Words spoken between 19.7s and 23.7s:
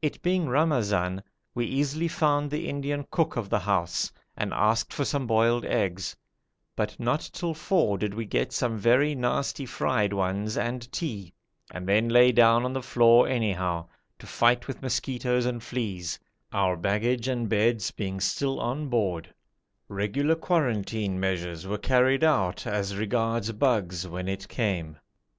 regular quarantine measures were carried out as regards